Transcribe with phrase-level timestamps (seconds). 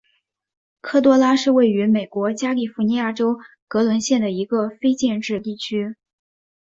[0.81, 5.95] 科多拉是位于美国加利福尼亚州格伦县的一个非建制地区。